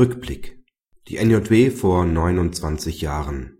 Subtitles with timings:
[0.00, 0.64] Rückblick.
[1.08, 3.58] Die NJW vor 29 Jahren.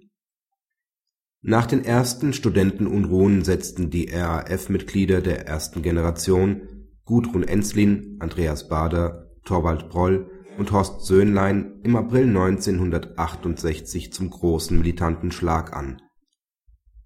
[1.42, 6.62] Nach den ersten Studentenunruhen setzten die RAF-Mitglieder der ersten Generation
[7.04, 15.32] Gudrun Ensslin, Andreas Baader, Torvald Proll und Horst Söhnlein im April 1968 zum großen militanten
[15.32, 16.00] Schlag an.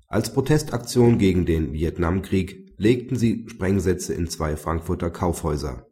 [0.06, 5.88] Als Protestaktion gegen den Vietnamkrieg legten sie Sprengsätze in zwei Frankfurter Kaufhäuser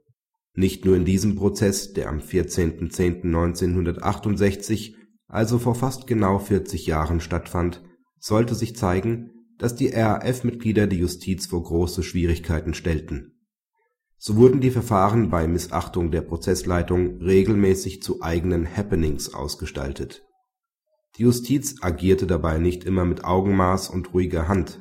[0.55, 4.95] nicht nur in diesem Prozess, der am 14.10.1968,
[5.27, 7.83] also vor fast genau 40 Jahren stattfand,
[8.19, 13.39] sollte sich zeigen, dass die RAF-Mitglieder die Justiz vor große Schwierigkeiten stellten.
[14.19, 20.23] So wurden die Verfahren bei Missachtung der Prozessleitung regelmäßig zu eigenen Happenings ausgestaltet.
[21.17, 24.81] Die Justiz agierte dabei nicht immer mit Augenmaß und ruhiger Hand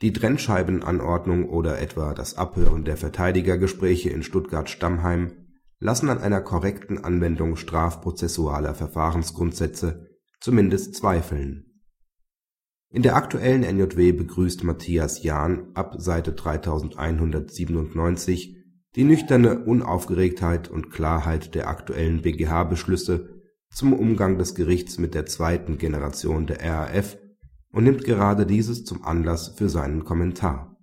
[0.00, 5.32] die Trennscheibenanordnung oder etwa das Abhören der Verteidigergespräche in Stuttgart-Stammheim
[5.80, 10.06] lassen an einer korrekten Anwendung strafprozessualer Verfahrensgrundsätze
[10.40, 11.64] zumindest zweifeln.
[12.90, 18.56] In der aktuellen NJW begrüßt Matthias Jahn ab Seite 3197
[18.96, 25.76] die nüchterne Unaufgeregtheit und Klarheit der aktuellen BGH-Beschlüsse zum Umgang des Gerichts mit der zweiten
[25.76, 27.18] Generation der RAF
[27.72, 30.76] und nimmt gerade dieses zum Anlass für seinen Kommentar.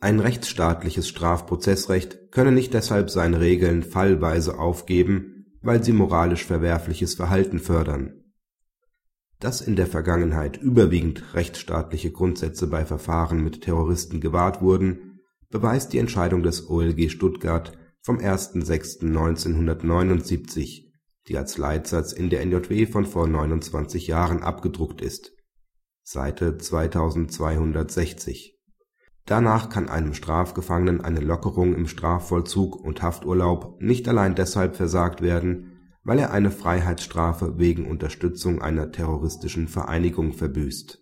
[0.00, 7.60] Ein rechtsstaatliches Strafprozessrecht könne nicht deshalb seine Regeln fallweise aufgeben, weil sie moralisch verwerfliches Verhalten
[7.60, 8.24] fördern.
[9.38, 15.98] Dass in der Vergangenheit überwiegend rechtsstaatliche Grundsätze bei Verfahren mit Terroristen gewahrt wurden, beweist die
[15.98, 20.86] Entscheidung des OLG Stuttgart vom 1.6.1979,
[21.28, 25.30] die als Leitsatz in der NJW von vor 29 Jahren abgedruckt ist
[26.04, 28.58] Seite 2260).
[29.24, 35.96] Danach kann einem Strafgefangenen eine Lockerung im Strafvollzug und Hafturlaub nicht allein deshalb versagt werden,
[36.02, 41.01] weil er eine Freiheitsstrafe wegen Unterstützung einer terroristischen Vereinigung verbüßt